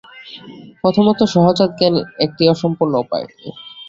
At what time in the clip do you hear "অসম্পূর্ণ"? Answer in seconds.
2.53-2.93